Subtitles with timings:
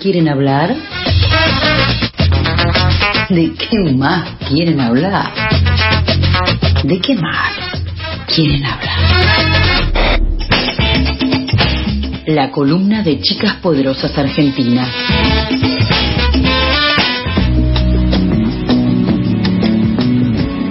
[0.00, 0.74] quieren hablar?
[3.28, 5.30] ¿De qué más quieren hablar?
[6.82, 7.52] ¿De qué más
[8.34, 8.90] quieren hablar?
[12.26, 14.88] La columna de Chicas Poderosas Argentinas.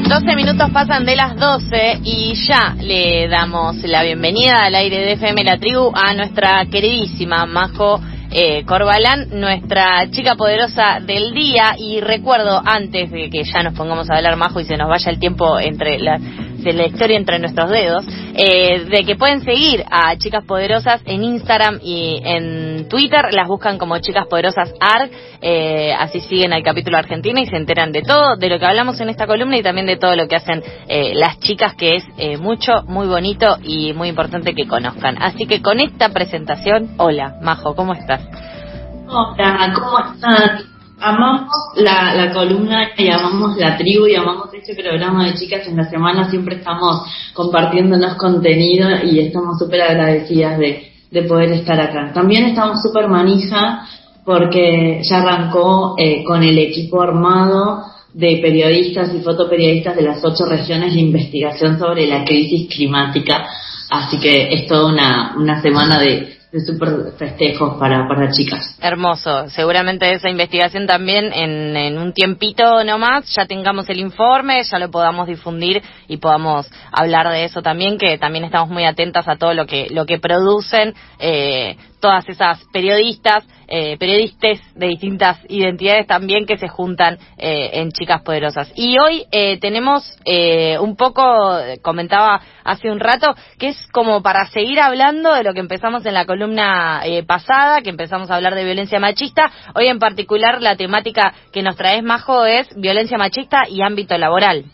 [0.10, 5.12] 12 minutos pasan de las 12 y ya le damos la bienvenida al aire de
[5.14, 11.76] FM La Tribu a nuestra queridísima Majo eh, Corbalán, nuestra chica poderosa del día.
[11.78, 15.12] Y recuerdo, antes de que ya nos pongamos a hablar, Majo, y se nos vaya
[15.12, 16.20] el tiempo entre la
[16.64, 18.06] de la historia entre nuestros dedos,
[18.36, 23.78] eh, de que pueden seguir a Chicas Poderosas en Instagram y en Twitter, las buscan
[23.78, 28.36] como Chicas Poderosas ARG, eh, así siguen al capítulo Argentina y se enteran de todo,
[28.36, 31.14] de lo que hablamos en esta columna y también de todo lo que hacen eh,
[31.16, 35.22] las chicas, que es mucho, muy bonito y muy importante que conozcan.
[35.22, 38.22] Así que con esta presentación, hola, Majo, ¿cómo estás?
[39.08, 40.79] Hola, ¿cómo estás?
[41.02, 45.68] Amamos la, la columna y amamos la tribu y amamos este programa de chicas.
[45.68, 51.80] En la semana siempre estamos compartiéndonos contenido y estamos súper agradecidas de, de poder estar
[51.80, 52.12] acá.
[52.14, 53.88] También estamos súper manija
[54.26, 57.84] porque ya arrancó eh, con el equipo armado
[58.14, 63.48] de periodistas y fotoperiodistas de las ocho regiones de investigación sobre la crisis climática.
[63.90, 68.76] Así que es toda una, una semana de, de super festejos para, para chicas.
[68.82, 69.50] Hermoso.
[69.50, 74.90] Seguramente esa investigación también en, en un tiempito nomás ya tengamos el informe, ya lo
[74.90, 79.54] podamos difundir y podamos hablar de eso también, que también estamos muy atentas a todo
[79.54, 86.46] lo que, lo que producen eh, todas esas periodistas, eh, periodistas de distintas identidades también
[86.46, 88.72] que se juntan eh, en Chicas Poderosas.
[88.76, 91.24] Y hoy eh, tenemos eh, un poco,
[91.82, 96.14] comentaba hace un rato, que es como para seguir hablando de lo que empezamos en
[96.14, 99.52] la columna eh, pasada, que empezamos a hablar de violencia machista.
[99.76, 104.66] Hoy en particular la temática que nos traes, Majo, es violencia machista y ámbito laboral.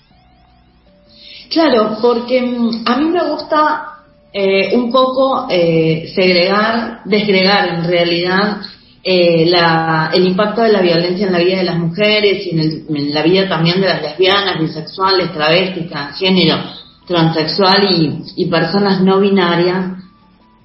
[1.50, 3.95] Claro, porque mm, a mí me gusta
[4.38, 8.58] eh, un poco eh, segregar, desgregar en realidad
[9.02, 12.60] eh, la, el impacto de la violencia en la vida de las mujeres y en,
[12.60, 16.58] el, la vida también de las lesbianas, bisexuales, travestis, transgénero,
[17.08, 20.04] transexual y, y personas no binarias,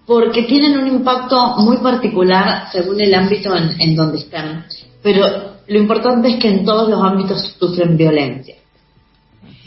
[0.04, 4.64] porque tienen un impacto muy particular según el ámbito en, en donde están.
[5.00, 5.24] Pero
[5.68, 8.56] lo importante es que en todos los ámbitos sufren violencia.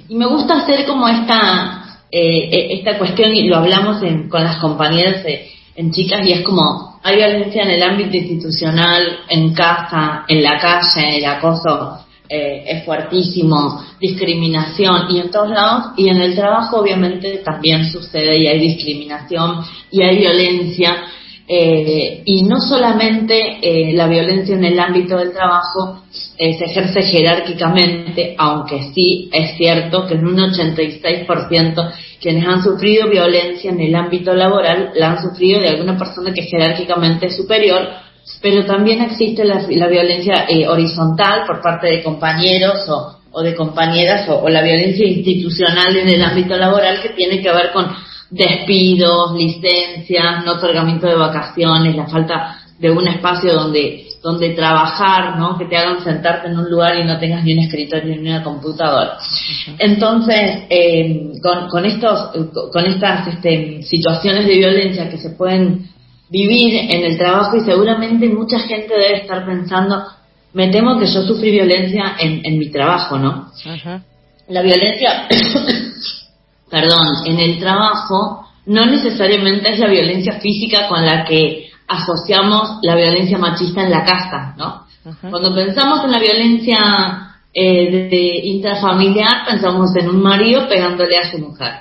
[0.10, 1.83] Y me gusta hacer como esta
[2.16, 6.42] eh, esta cuestión y lo hablamos en, con las compañeras eh, en chicas y es
[6.42, 12.64] como hay violencia en el ámbito institucional, en casa, en la calle, el acoso eh,
[12.68, 18.48] es fuertísimo, discriminación y en todos lados y en el trabajo obviamente también sucede y
[18.48, 21.04] hay discriminación y hay violencia
[21.48, 26.04] eh, y no solamente eh, la violencia en el ámbito del trabajo
[26.38, 33.72] se ejerce jerárquicamente, aunque sí es cierto que en un 86% quienes han sufrido violencia
[33.72, 37.88] en el ámbito laboral la han sufrido de alguna persona que es jerárquicamente superior,
[38.42, 44.28] pero también existe la, violencia eh, horizontal por parte de compañeros o, o de compañeras
[44.30, 47.88] o la violencia institucional en el ámbito laboral que tiene que ver con
[48.30, 55.58] despidos, licencias, no otorgamiento de vacaciones, la falta de un espacio donde donde trabajar, ¿no?
[55.58, 58.42] Que te hagan sentarte en un lugar y no tengas ni un escritorio ni una
[58.42, 59.18] computadora.
[59.78, 62.32] Entonces, eh, con, con estos,
[62.72, 65.90] con estas este, situaciones de violencia que se pueden
[66.30, 70.02] vivir en el trabajo y seguramente mucha gente debe estar pensando,
[70.54, 73.52] me temo que yo sufrí violencia en, en mi trabajo, ¿no?
[74.48, 75.28] La violencia
[76.74, 81.70] perdón, en el trabajo no necesariamente es la violencia física con la que
[82.02, 84.84] asociamos la violencia machista en la casa, ¿no?
[85.30, 91.30] Cuando pensamos en la violencia eh, de, de intrafamiliar, pensamos en un marido pegándole a
[91.30, 91.74] su mujer.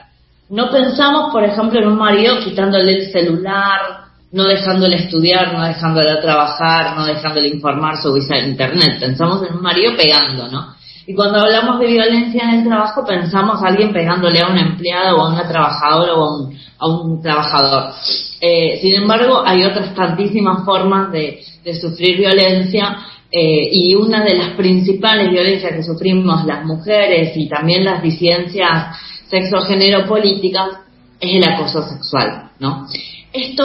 [0.49, 6.17] No pensamos, por ejemplo, en un marido quitándole el celular, no dejándole estudiar, no dejándole
[6.17, 8.99] trabajar, no dejándole informar sobre internet.
[8.99, 10.75] Pensamos en un marido pegando, ¿no?
[11.07, 15.15] Y cuando hablamos de violencia en el trabajo, pensamos a alguien pegándole a una empleada
[15.15, 17.93] o a una trabajadora o a un, trabajador.
[18.41, 21.43] Eh, sin embargo, hay otras tantísimas formas de,
[21.81, 22.99] sufrir violencia
[23.31, 28.97] eh, y una de las principales violencias que sufrimos las mujeres y también las disidencias
[29.29, 30.71] sexo-género políticas
[31.19, 32.87] es el acoso sexual, ¿no?
[33.33, 33.65] Esto,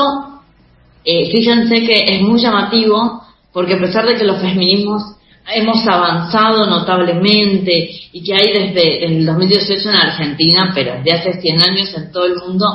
[1.04, 5.18] eh, fíjense que es muy llamativo porque a pesar de que los feminismos
[5.54, 11.62] hemos avanzado notablemente y que hay desde el 2018 en Argentina, pero desde hace 100
[11.62, 12.66] años en todo el mundo,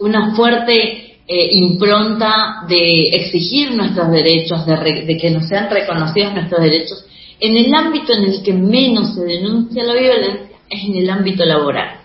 [0.00, 7.04] una fuerte eh, impronta de exigir nuestros derechos, de, que nos sean reconocidos nuestros derechos,
[7.40, 11.44] en el ámbito en el que menos se denuncia la violencia es en el ámbito
[11.44, 12.00] laboral.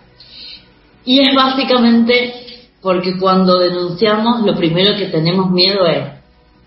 [1.04, 2.34] Y es básicamente
[2.80, 6.04] porque cuando denunciamos lo primero que tenemos miedo es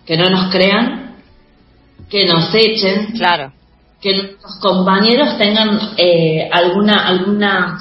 [0.04, 1.07] que no nos crean,
[2.08, 3.52] que nos echen, claro.
[4.00, 7.78] que nuestros compañeros tengan eh, alguna alguna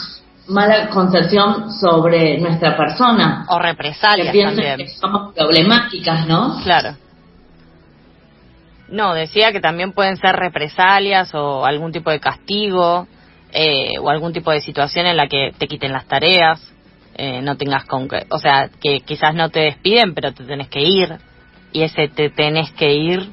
[0.47, 3.45] mala concepción sobre nuestra persona.
[3.50, 4.77] O represalias que también.
[4.77, 6.62] que somos problemáticas, ¿no?
[6.63, 6.95] Claro.
[8.89, 13.07] No, decía que también pueden ser represalias o algún tipo de castigo
[13.51, 16.62] eh, o algún tipo de situación en la que te quiten las tareas,
[17.15, 20.69] eh, no tengas con que, o sea, que quizás no te despiden, pero te tenés
[20.69, 21.18] que ir
[21.73, 23.30] y ese te tenés que ir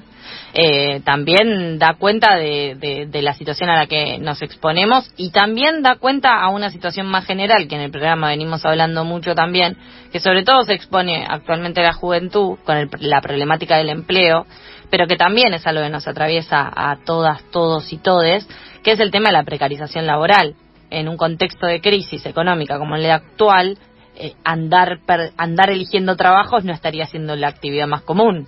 [0.56, 5.96] eh, también da cuenta de, la situación a la que nos exponemos y también da
[5.96, 9.76] cuenta a una situación más general que en el programa venimos hablando mucho también,
[10.12, 14.46] que sobre todo se expone actualmente la juventud con la problemática del empleo,
[14.90, 18.46] pero que también es algo que nos atraviesa a todas, todos y todes,
[18.84, 20.54] que es el tema de la precarización laboral.
[20.88, 23.76] En un contexto de crisis económica como el actual,
[24.14, 25.00] eh, andar,
[25.36, 28.46] andar eligiendo trabajos no estaría siendo la actividad más común.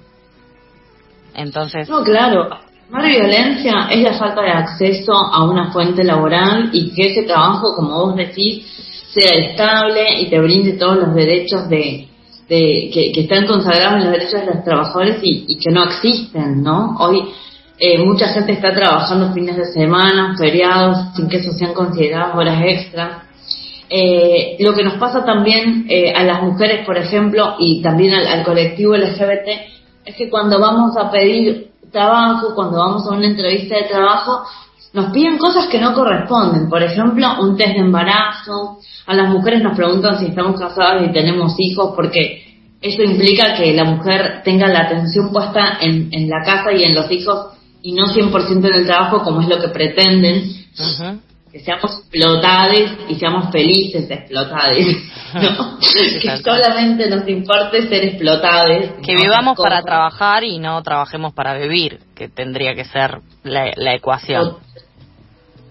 [1.37, 1.89] Entonces.
[1.89, 2.49] No, claro.
[2.89, 7.75] Más violencia es la falta de acceso a una fuente laboral y que ese trabajo,
[7.75, 8.65] como vos decís,
[9.13, 12.07] sea estable y te brinde todos los derechos de,
[12.49, 16.97] que, están consagrados en los derechos de los trabajadores y, que no existen, ¿no?
[17.01, 17.25] Hoy
[17.79, 22.63] eh, mucha gente está trabajando fines de semana, feriados, sin que eso sean consideradas horas
[22.65, 23.23] extras.
[23.91, 28.27] Eh, lo que nos pasa también eh, a las mujeres, por ejemplo, y también al,
[28.29, 29.76] al colectivo LGBT,
[30.07, 34.45] es que cuando vamos a pedir trabajo, cuando vamos a una entrevista de trabajo,
[34.93, 36.69] nos piden cosas que no corresponden.
[36.71, 38.79] Por ejemplo, un test de embarazo.
[39.07, 42.45] A las mujeres nos preguntan si estamos casadas y tenemos hijos, porque
[42.81, 46.95] eso implica que la mujer tenga la atención puesta en, en la casa y en
[46.95, 47.49] los hijos
[47.83, 50.43] y no 100% en el trabajo como es lo que pretenden
[51.57, 54.97] que seamos explotades y seamos felices de explotades,
[55.35, 55.79] ¿no?
[56.21, 58.93] que solamente nos importe ser explotades.
[59.03, 64.57] Que vivamos para trabajar y no trabajemos para vivir, que tendría que ser la, ecuación.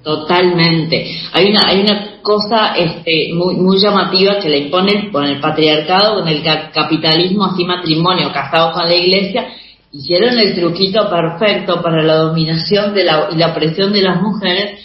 [0.04, 1.20] Totalmente.
[1.34, 6.22] Hay una, hay una cosa este, muy, muy llamativa que le imponen con el patriarcado,
[6.22, 6.44] con el
[6.74, 9.50] capitalismo, así matrimonio, casado con la iglesia,
[9.92, 14.80] hicieron el truquito perfecto para la dominación de la, y la opresión de las mujeres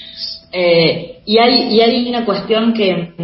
[0.52, 3.14] eh, y, hay, y hay una cuestión que,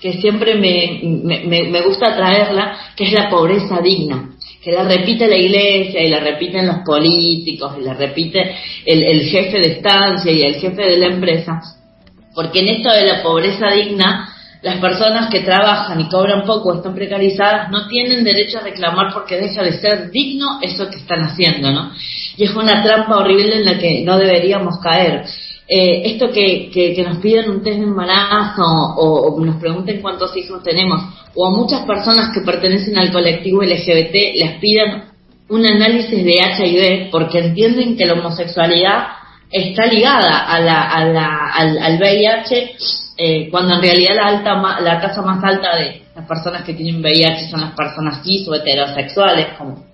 [0.00, 1.00] que siempre me,
[1.44, 4.30] me, me, gusta traerla, que es la pobreza digna,
[4.62, 8.56] que la repite la iglesia y la repiten los políticos y la repite
[8.86, 11.60] el, el jefe de estancia y el jefe de la empresa,
[12.34, 14.28] porque en esto de la pobreza digna,
[14.62, 19.38] las personas que trabajan y cobran poco, están precarizadas, no tienen derecho a reclamar porque
[19.38, 21.92] deja de ser digno eso que están haciendo, ¿no?
[22.36, 25.24] Y es una trampa horrible en la que no deberíamos caer.
[25.72, 30.64] Eh, esto que, que, nos piden un test de embarazo o, nos pregunten cuántos hijos
[30.64, 31.00] tenemos,
[31.32, 35.04] o a muchas personas que pertenecen al colectivo LGBT les piden
[35.48, 39.10] un análisis de HIV porque entienden que la homosexualidad
[39.48, 42.72] está ligada a la, a la, al, VIH,
[43.16, 47.00] eh, cuando en realidad la, alta, la tasa más alta de las personas que tienen
[47.00, 49.89] VIH son las personas cis o heterosexuales, como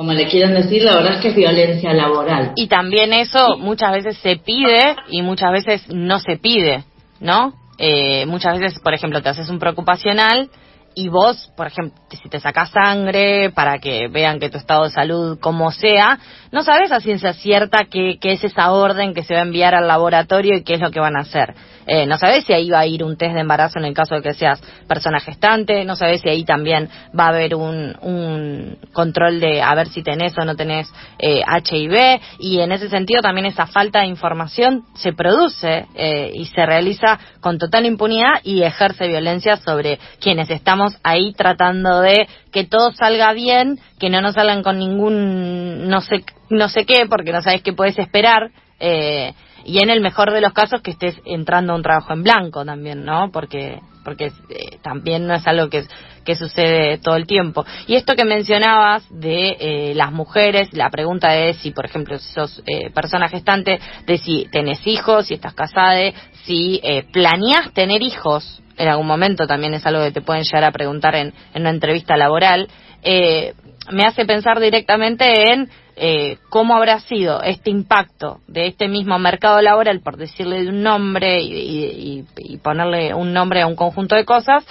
[0.00, 2.52] como le quieran decir, la verdad es que es violencia laboral.
[2.56, 6.84] Y también eso muchas veces se pide y muchas veces no se pide,
[7.20, 7.52] ¿no?
[7.76, 10.48] Eh, muchas veces, por ejemplo, te haces un preocupacional
[10.94, 14.90] y vos, por ejemplo, si te sacas sangre para que vean que tu estado de
[14.90, 16.18] salud como sea,
[16.50, 19.86] no sabes a ciencia cierta qué, es esa orden que se va a enviar al
[19.86, 21.54] laboratorio y qué es lo que van a hacer.
[21.86, 24.14] Eh, no sabes si ahí va a ir un test de embarazo en el caso
[24.14, 28.78] de que seas persona gestante, no sabes si ahí también va a haber un, un
[28.92, 33.22] control de a ver si tenés o no tenés eh, HIV y en ese sentido
[33.22, 38.62] también esa falta de información se produce eh, y se realiza con total impunidad y
[38.62, 44.34] ejerce violencia sobre quienes estamos ahí tratando de que todo salga bien, que no nos
[44.34, 49.34] salgan con ningún no sé no sé qué porque no sabes qué puedes esperar eh,
[49.64, 52.64] y en el mejor de los casos que estés entrando a un trabajo en blanco
[52.64, 53.30] también, ¿no?
[53.30, 55.84] Porque porque eh, también no es algo que,
[56.24, 57.64] que sucede todo el tiempo.
[57.86, 62.62] Y esto que mencionabas de eh, las mujeres, la pregunta es si, por ejemplo, sos
[62.66, 66.12] eh, persona gestante, de si tenés hijos, si estás casada,
[66.44, 70.64] si eh, planeás tener hijos, en algún momento también es algo que te pueden llegar
[70.64, 72.66] a preguntar en, una entrevista laboral,
[73.02, 73.52] eh,
[73.90, 79.60] me hace pensar directamente en eh, cómo habrá sido este impacto de este mismo mercado
[79.60, 82.24] laboral, por decirle un nombre y,
[82.62, 84.64] ponerle un nombre a un conjunto de cosas,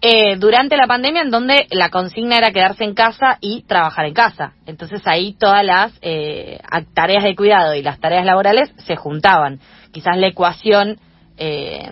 [0.00, 4.14] eh, durante la pandemia en donde la consigna era quedarse en casa y trabajar en
[4.14, 4.52] casa.
[4.66, 6.60] Entonces ahí todas las eh,
[6.94, 9.58] tareas de cuidado y las tareas laborales se juntaban.
[9.92, 10.98] Quizás la ecuación
[11.38, 11.90] eh,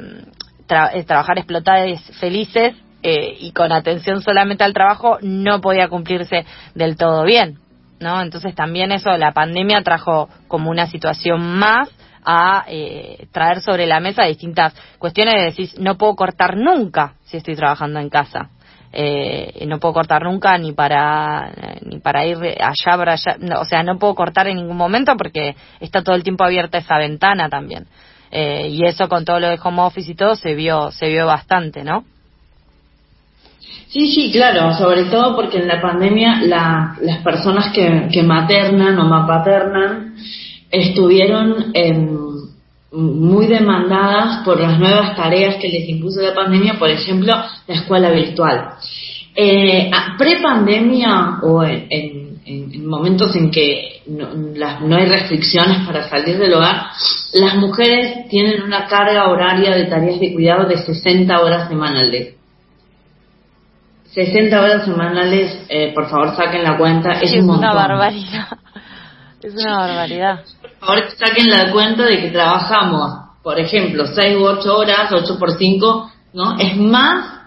[1.07, 7.59] trabajar explotadas felices y con atención solamente al trabajo no podía cumplirse del todo bien.
[8.00, 8.21] ¿no?
[8.23, 11.89] Entonces también eso, la pandemia trajo como una situación más
[12.25, 17.37] a eh, traer sobre la mesa distintas cuestiones de decir, no puedo cortar nunca si
[17.37, 18.50] estoy trabajando en casa.
[18.93, 23.85] Eh, no puedo cortar nunca ni para ni para ir allá para allá o sea
[23.85, 27.87] no puedo cortar en ningún momento porque está todo el tiempo abierta esa ventana también
[28.31, 31.27] eh, y eso con todo lo de home office y todo se vio se vio
[31.27, 32.05] bastante no
[33.89, 39.27] Sí, sí, claro, sobre todo porque en la pandemia las personas que, que maternan o
[39.27, 40.15] paternan
[40.71, 42.17] estuvieron em,
[42.93, 47.35] muy demandadas por las nuevas tareas que les impuso la pandemia, por ejemplo,
[47.67, 48.75] la escuela virtual.
[49.35, 52.31] Eh, Pre-pandemia o en,
[52.85, 56.91] momentos en que no, no, hay restricciones para salir del hogar,
[57.33, 62.35] las mujeres tienen una carga horaria de tareas de cuidado de 60 horas semanales.
[64.13, 68.49] 60 horas semanales, eh, por favor saquen la cuenta, es, es una barbaridad.
[69.43, 70.45] Es una barbaridad.
[70.61, 75.39] Por favor saquen la cuenta de que trabajamos, por ejemplo, 6 u 8 horas, 8
[75.39, 76.59] por 5, ¿no?
[76.59, 77.41] Es más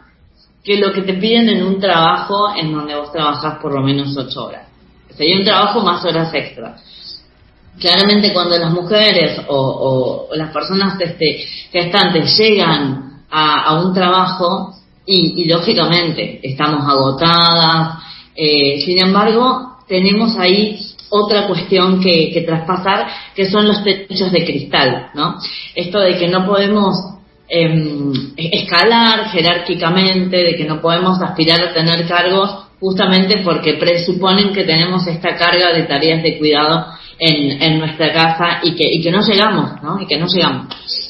[0.64, 4.18] que lo que te piden en un trabajo en donde vos trabajás por lo menos
[4.18, 4.68] 8 horas.
[5.16, 6.78] Sería un trabajo más horas extra.
[7.80, 14.74] Claramente cuando las mujeres o, las personas este, gestantes llegan a, a un trabajo,
[15.06, 18.00] y, lógicamente estamos agotadas.
[18.36, 25.12] Eh, sin embargo, tenemos ahí otra cuestión que, traspasar, que son los techos de cristal,
[25.14, 25.36] ¿no?
[25.76, 26.96] Esto de que no podemos
[27.48, 34.64] em, escalar jerárquicamente, de que no podemos aspirar a tener cargos justamente porque presuponen que
[34.64, 36.88] tenemos esta carga de tareas de cuidado
[37.20, 40.00] en, en nuestra casa y que, y que no llegamos, ¿no?
[40.02, 40.68] Y que no llegamos.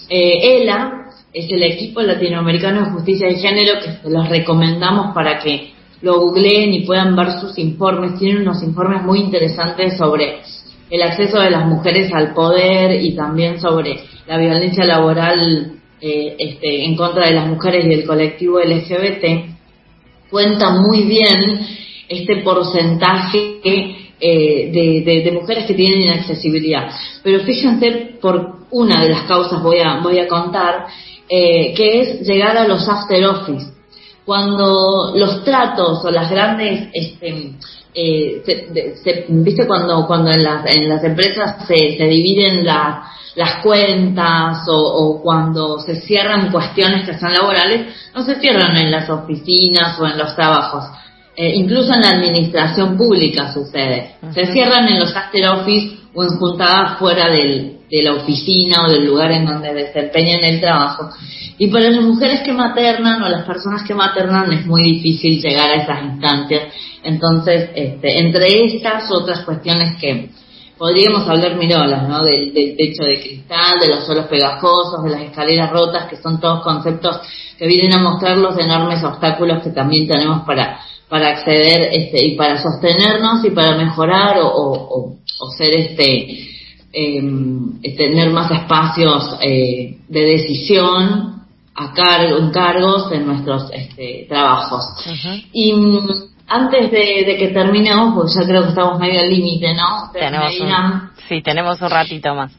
[0.10, 5.40] Eh, ELA, es el equipo latinoamericano de justicia de género que se los recomendamos para
[5.40, 8.20] que lo googleen y puedan ver sus informes.
[8.20, 10.42] Tienen unos informes muy interesantes sobre
[10.90, 16.86] el acceso de las mujeres al poder y también sobre la violencia laboral eh, este,
[16.86, 19.54] en contra de las mujeres y el colectivo LGBT.
[20.30, 21.66] Cuenta muy bien
[22.10, 23.60] este porcentaje
[24.26, 26.90] eh, de, mujeres que tienen inaccesibilidad.
[27.22, 30.86] Pero fíjense, por una de las causas voy a, voy a contar,
[31.28, 33.74] eh, que es llegar a los after office.
[34.24, 37.56] Cuando los tratos o las grandes, este,
[37.94, 45.20] eh, viste cuando, cuando en, las, en las empresas se, se dividen las cuentas o,
[45.22, 50.18] cuando se cierran cuestiones que son laborales, no se cierran en las oficinas o en
[50.18, 50.86] los trabajos.
[51.36, 54.16] Eh, incluso en la administración pública sucede.
[54.34, 58.92] Se cierran en los after office o en juntadas fuera del, de la oficina o
[58.92, 61.10] del lugar en donde desempeñan el trabajo.
[61.58, 65.70] Y para las mujeres que maternan o las personas que maternan es muy difícil llegar
[65.70, 66.74] a esas instancias.
[67.04, 70.30] Entonces, este, entre estas otras cuestiones que
[70.78, 72.24] podríamos hablar mirolas, ¿no?
[72.24, 76.64] Del, techo de cristal, de los suelos pegajosos, de las escaleras rotas, que son todos
[76.64, 77.22] conceptos
[77.58, 80.80] que vienen a mostrar los enormes obstáculos que también tenemos para
[81.14, 86.50] para acceder este, y para sostenernos y para mejorar o, o, o ser este
[86.92, 87.22] eh,
[87.96, 91.44] tener más espacios eh, de decisión
[91.76, 94.86] a cargo, en cargos en nuestros este, trabajos.
[95.52, 96.10] Y mm,
[96.48, 100.10] antes de, que terminemos, pues ya creo que estamos medio al límite, ¿no?
[100.12, 100.52] Tenemos
[101.30, 102.52] sí, tenemos un ratito más.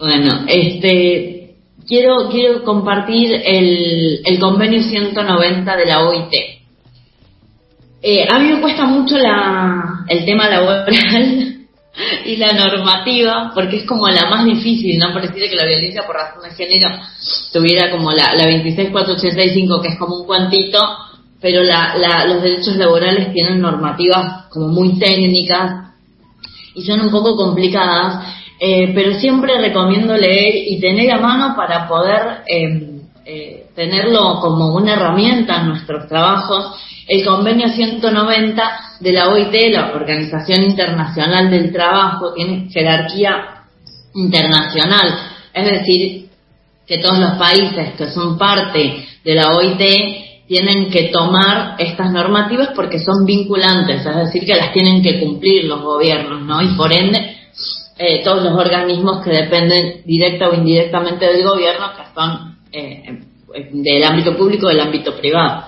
[0.00, 1.54] Bueno, este,
[1.86, 6.53] quiero, quiero compartir el, el convenio 190 de la OIT.
[8.06, 11.56] Eh, a mí me cuesta mucho la, el tema laboral
[12.26, 15.14] y la normativa, porque es como la más difícil, ¿no?
[15.14, 16.90] Pareciera que la violencia por razón de género
[17.50, 20.80] tuviera como la, la 26485, que es como un cuantito,
[21.40, 25.94] pero la, la, los derechos laborales tienen normativas como muy técnicas
[26.74, 28.22] y son un poco complicadas,
[28.60, 34.74] eh, pero siempre recomiendo leer y tener a mano para poder eh, eh, tenerlo como
[34.74, 41.72] una herramienta en nuestros trabajos el convenio 190 de la OIT, la Organización Internacional del
[41.72, 43.64] Trabajo, tiene jerarquía
[44.14, 45.18] internacional,
[45.52, 46.28] es decir,
[46.86, 49.80] que todos los países que son parte de la OIT
[50.46, 55.64] tienen que tomar estas normativas porque son vinculantes, es decir, que las tienen que cumplir
[55.64, 56.60] los gobiernos, ¿no?
[56.60, 57.36] Y por ende,
[57.96, 63.20] eh, todos los organismos que dependen directa o indirectamente del gobierno, que son eh,
[63.72, 65.64] del ámbito público o del ámbito privado.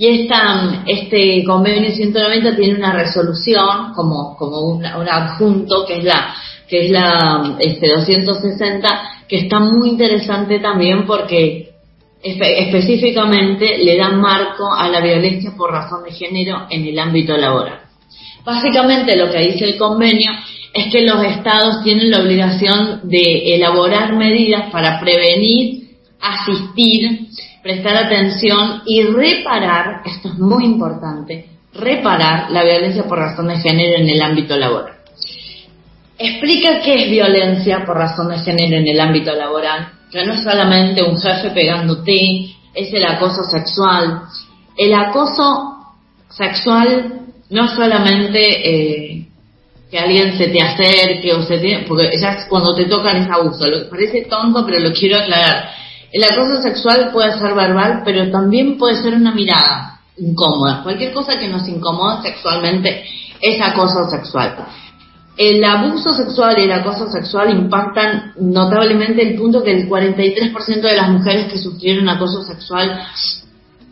[0.00, 6.34] Y esta, este convenio 190 tiene una resolución como, como un, adjunto que es la
[6.66, 11.74] que es la este 260 que está muy interesante también porque
[12.22, 17.80] específicamente le da marco a la violencia por razón de género en el ámbito laboral.
[18.42, 20.32] Básicamente lo que dice el convenio
[20.72, 25.90] es que los estados tienen la obligación de elaborar medidas para prevenir,
[26.22, 27.26] asistir,
[27.62, 33.96] prestar atención y reparar, esto es muy importante, reparar la violencia por razón de género
[33.96, 34.96] en el ámbito laboral.
[36.18, 40.42] Explica qué es violencia por razón de género en el ámbito laboral, que no es
[40.42, 44.22] solamente un jefe pegándote, es el acoso sexual.
[44.76, 45.76] El acoso
[46.28, 49.28] sexual no es solamente eh,
[49.90, 51.84] que alguien se te acerque o se te...
[51.86, 53.66] porque ya cuando te tocan es abuso.
[53.66, 55.70] Lo, parece tonto, pero lo quiero aclarar.
[56.12, 60.82] El acoso sexual puede ser verbal, pero también puede ser una mirada incómoda.
[60.82, 63.04] Cualquier cosa que nos incomoda sexualmente
[63.40, 64.56] es acoso sexual.
[65.36, 70.96] El abuso sexual y el acoso sexual impactan notablemente el punto que el 43% de
[70.96, 73.00] las mujeres que sufrieron acoso sexual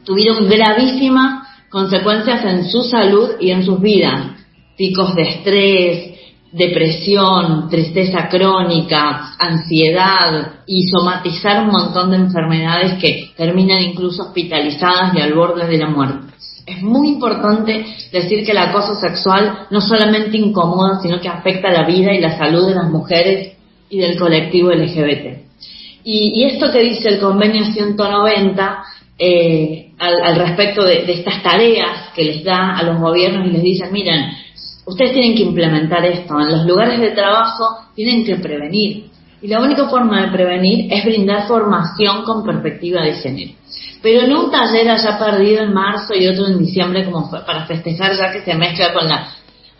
[0.05, 4.33] tuvieron gravísimas consecuencias en su salud y en sus vidas
[4.77, 6.18] picos de estrés,
[6.53, 15.21] depresión, tristeza crónica, ansiedad y somatizar un montón de enfermedades que terminan incluso hospitalizadas y
[15.21, 16.29] al borde de la muerte.
[16.67, 21.87] Es muy importante decir que el acoso sexual no solamente incomoda, sino que afecta la
[21.87, 23.57] vida y la salud de las mujeres
[23.89, 25.49] y del colectivo LGBT.
[26.05, 28.83] Y, esto que dice el convenio 190
[29.19, 33.93] eh, al, respecto de, estas tareas que les da a los gobiernos y les dicen,
[33.93, 34.31] miren,
[34.89, 36.41] Ustedes tienen que implementar esto.
[36.41, 39.11] En los lugares de trabajo tienen que prevenir.
[39.41, 43.53] Y la única forma de prevenir es brindar formación con perspectiva de género.
[44.03, 48.17] Pero no un taller haya perdido en marzo y otro en diciembre como para festejar
[48.17, 49.29] ya que se mezcla con la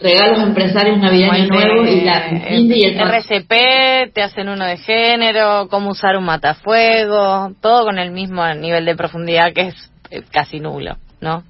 [0.01, 5.69] regalos empresarios Navidad y Nuevo y la y el RCP, te hacen uno de género,
[5.69, 10.61] cómo usar un matafuego, todo con el mismo nivel de profundidad que es eh, casi
[10.61, 11.43] nulo, ¿no?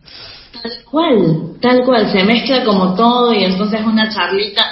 [0.62, 4.66] Tal cual, tal cual, se mezcla como todo y entonces es una charlita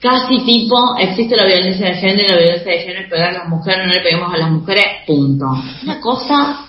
[0.00, 3.48] casi tipo, existe la violencia de género, la violencia de género es pegar a las
[3.48, 5.46] mujeres, no le peguemos a las mujeres, punto.
[5.82, 6.66] Una cosa,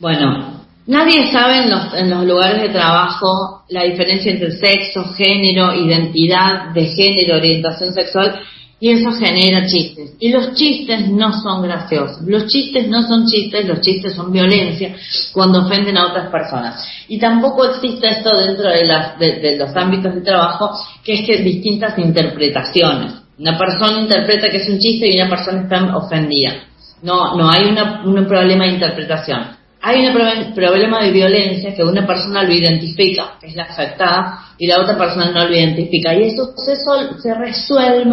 [0.00, 5.74] bueno, nadie sabe en los, en los lugares de trabajo la diferencia entre sexo, género,
[5.74, 8.40] identidad de género, orientación sexual
[8.84, 10.12] y eso genera chistes.
[10.20, 12.20] Y los chistes no son graciosos.
[12.26, 14.94] Los chistes no son chistes, los chistes son violencia
[15.32, 16.86] cuando ofenden a otras personas.
[17.08, 21.38] Y tampoco existe esto dentro de, las, de, los ámbitos de trabajo, que es que
[21.38, 23.14] distintas interpretaciones.
[23.38, 26.52] Una persona interpreta que es un chiste y una persona está ofendida.
[27.00, 29.46] No, no hay una, un problema de interpretación.
[29.80, 30.12] Hay un
[30.54, 35.30] problema de violencia que una persona lo identifica, es la afectada, y la otra persona
[35.30, 36.14] no lo identifica.
[36.14, 38.04] Y eso se, se resuelve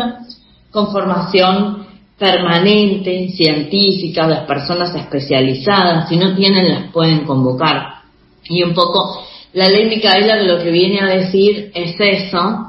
[0.72, 1.86] con formación
[2.18, 8.02] permanente, científica, las personas especializadas, si no tienen las pueden convocar.
[8.44, 12.68] Y un poco la ley Micaela lo que viene a decir es eso,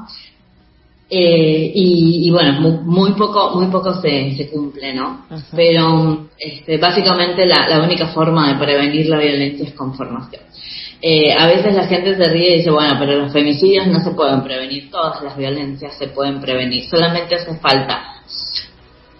[1.09, 5.25] eh, y, bueno, muy, poco, muy poco se, se cumple, ¿no?
[5.55, 10.41] Pero este, básicamente la, la única forma de prevenir la violencia es con formación.
[11.05, 14.11] Eh, a veces la gente se ríe y dice, bueno, pero los femicidios no se
[14.11, 18.13] pueden prevenir, todas las violencias se pueden prevenir, solamente hace falta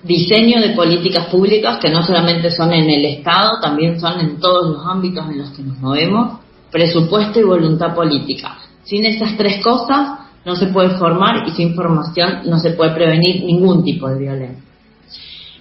[0.04, 4.70] diseño de políticas públicas que no solamente son en el Estado, también son en todos
[4.70, 6.40] los ámbitos en los que nos movemos,
[6.72, 8.58] presupuesto y voluntad política.
[8.84, 13.46] Sin esas tres cosas no se puede formar y sin formación no se puede prevenir
[13.46, 14.63] ningún tipo de violencia.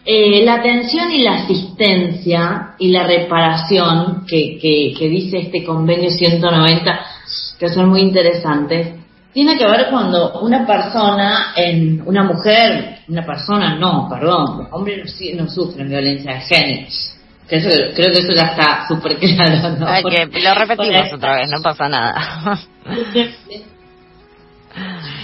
[0.04, 7.00] Eh, la atención y la asistencia y la reparación que, que, dice este convenio 190,
[7.56, 8.96] que son muy interesantes,
[9.32, 15.16] tiene que ver cuando una persona, en una mujer, una persona, no, perdón, los hombres
[15.36, 16.88] no, sufren violencia de género.
[17.48, 19.70] creo que eso ya está súper claro.
[19.78, 19.86] ¿no?
[20.10, 22.58] que lo repetimos otra vez, no pasa nada.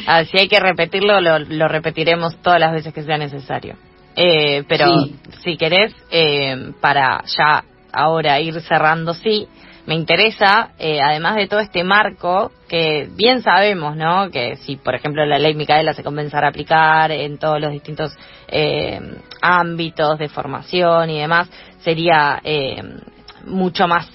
[0.07, 3.77] Ah, si hay que repetirlo, lo, lo repetiremos todas las veces que sea necesario.
[4.21, 4.91] Eh, pero
[5.45, 9.47] si querés, eh, para ya ahora ir cerrando, sí,
[9.87, 14.29] me interesa, eh, además de todo este marco, que bien sabemos, ¿no?
[14.31, 18.13] Que si, por ejemplo, la ley Micaela se comenzara a aplicar en todos los distintos
[19.41, 21.49] ámbitos de formación y demás,
[21.81, 22.43] sería
[23.47, 24.11] mucho más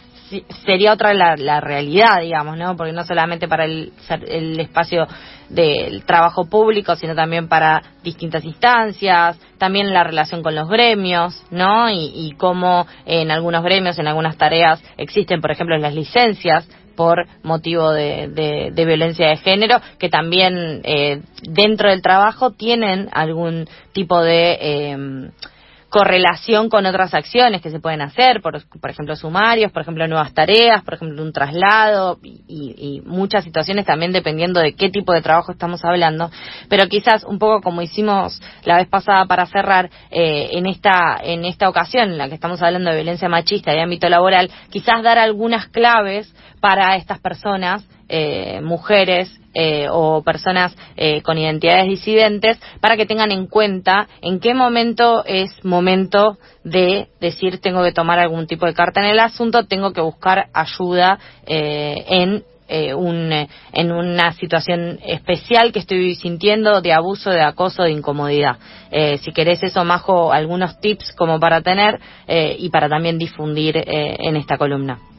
[0.66, 2.76] sería otra la, la, realidad, digamos, ¿no?
[2.76, 3.94] Porque no solamente para el,
[4.28, 5.08] el espacio
[5.50, 11.90] del trabajo público, sino también para distintas instancias, también la relación con los gremios, ¿no?
[11.90, 17.26] Y, y cómo en algunos gremios, en algunas tareas, existen, por ejemplo, las licencias por
[17.44, 24.58] motivo de, violencia de género, que también eh, dentro del trabajo tienen algún tipo de
[24.62, 25.32] eh,
[25.94, 30.34] correlación con otras acciones que se pueden hacer, por, por ejemplo, sumarios, por ejemplo, nuevas
[30.34, 35.52] tareas, por ejemplo, un traslado y, muchas situaciones también dependiendo de qué tipo de trabajo
[35.52, 36.32] estamos hablando.
[36.68, 41.46] Pero quizás un poco como hicimos la vez pasada para cerrar, eh, en, esta, en
[41.46, 45.20] esta ocasión en la que estamos hablando de violencia machista y ámbito laboral, quizás dar
[45.20, 52.98] algunas claves para estas personas eh, mujeres eh, o personas eh, con identidades disidentes para
[52.98, 58.48] que tengan en cuenta en qué momento es momento de decir tengo que tomar algún
[58.48, 62.44] tipo de carta en el asunto, tengo que buscar ayuda en
[62.96, 68.58] un, en una situación especial que estoy sintiendo de abuso, de acoso, de incomodidad.
[69.22, 74.58] si querés eso, Majo, algunos tips como para tener y para también difundir en esta
[74.58, 75.13] columna.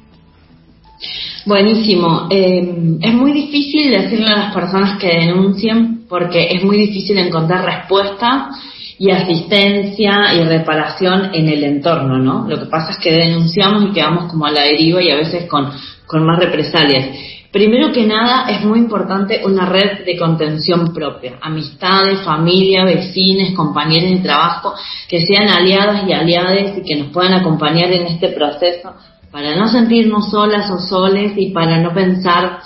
[1.47, 2.27] Buenísimo.
[2.31, 7.65] Eh, es muy difícil decirle a las personas que denuncien porque es muy difícil encontrar
[7.65, 8.51] respuesta
[8.99, 12.49] y asistencia y reparación en el entorno, ¿no?
[12.49, 15.47] Lo que pasa es que denunciamos y quedamos como a la deriva y a veces
[15.47, 15.71] con,
[16.07, 17.09] con más represalias.
[17.51, 24.11] Primero que nada, es muy importante una red de contención propia, amistades, familia, vecinos, compañeros
[24.11, 24.75] de trabajo,
[25.09, 28.95] que sean aliadas y aliades y que nos puedan acompañar en este proceso
[29.35, 32.61] para no sentirnos solas o soles y para no pensar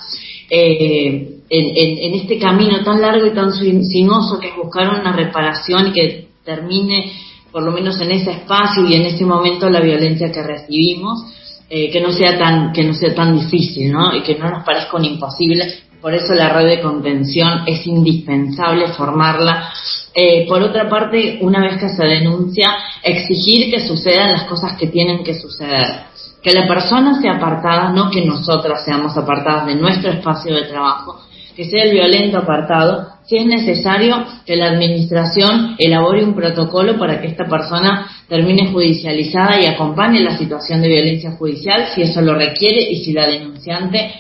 [0.51, 5.93] eh, en, este camino tan largo y tan sinuoso que es buscar una reparación y
[5.93, 7.11] que termine
[7.51, 11.25] por lo menos en ese espacio y en ese momento la violencia que recibimos,
[11.71, 14.15] eh, que no sea tan que no sea tan difícil, ¿no?
[14.15, 15.73] Y que no nos parezca un imposible.
[16.03, 19.73] Por eso la red de contención es indispensable formarla.
[20.15, 24.89] Eh, por otra parte, una vez que se denuncia, exigir que sucedan las cosas que
[24.89, 26.09] tienen que suceder
[26.43, 31.21] que la persona sea apartada, no que nosotras seamos apartadas de nuestro espacio de trabajo,
[31.57, 37.21] que sea el violento apartado, si es necesario que la administración elabore un protocolo para
[37.21, 42.35] que esta persona termine judicializada y acompañe la situación de violencia judicial, si eso lo
[42.35, 44.13] requiere y si la denunciante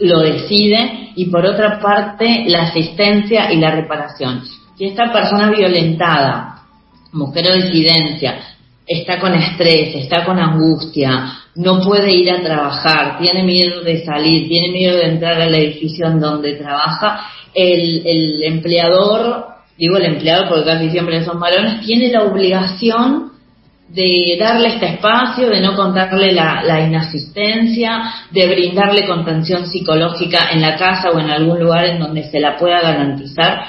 [0.00, 4.42] lo decide, y por otra parte la asistencia y la reparación.
[4.76, 6.62] Si esta persona violentada,
[7.12, 8.40] mujer o disidencia,
[8.86, 14.48] está con estrés, está con angustia, no puede ir a trabajar, tiene miedo de salir,
[14.48, 20.48] tiene miedo de entrar al edificio en donde trabaja, el, el empleador, digo el empleador
[20.48, 23.30] porque casi siempre son varones, tiene la obligación
[23.88, 30.60] de darle este espacio, de no contarle la, la, inasistencia, de brindarle contención psicológica en
[30.60, 33.64] la casa o en algún lugar en donde se la pueda garantizar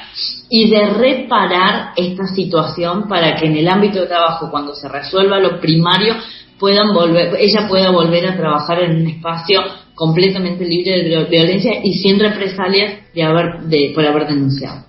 [0.47, 5.39] y de reparar esta situación para que en el ámbito de trabajo, cuando se resuelva
[5.39, 6.15] lo primario,
[6.61, 9.61] puedan volver, ella pueda volver a trabajar en un espacio
[9.95, 14.83] completamente libre de violencia y sin represalias de haber, de, por haber denunciado.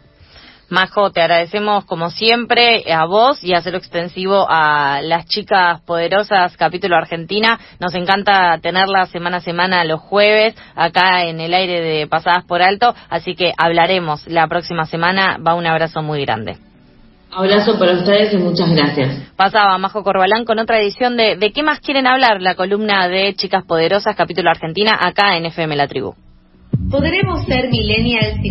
[0.69, 6.97] Majo, te agradecemos como siempre a vos y hacerlo extensivo a las chicas poderosas capítulo
[6.97, 7.59] Argentina.
[7.79, 12.63] Nos encanta tenerla semana a semana los jueves acá en el aire de Pasadas por
[12.63, 15.39] Alto, así que hablaremos la próxima semana.
[15.47, 16.72] Va un abrazo muy grande.
[17.35, 19.33] Abrazo para ustedes y muchas gracias.
[19.37, 22.43] Pasaba Majo Corbalán con otra edición de ¿De qué más quieren hablar?
[22.43, 26.15] La columna de Chicas Poderosas, capítulo Argentina, acá en FM La Tribu.
[26.91, 28.39] Podremos ser millennials